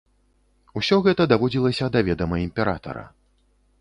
Усё 0.79 0.97
гэта 1.07 1.27
даводзілася 1.33 1.91
да 1.97 2.05
ведама 2.11 2.41
імператара. 2.47 3.05